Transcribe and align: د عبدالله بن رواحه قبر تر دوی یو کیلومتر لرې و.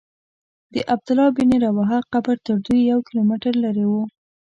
د 0.73 0.75
عبدالله 0.93 1.29
بن 1.37 1.49
رواحه 1.65 1.99
قبر 2.13 2.35
تر 2.45 2.55
دوی 2.65 2.79
یو 2.91 2.99
کیلومتر 3.07 3.53
لرې 3.63 3.85
و. 3.91 3.93